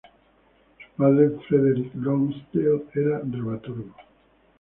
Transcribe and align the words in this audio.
Su 0.79 0.87
padre, 0.97 1.29
Frederick 1.47 1.93
Lonsdale, 1.93 2.85
era 2.95 3.19
dramaturgo. 3.19 3.93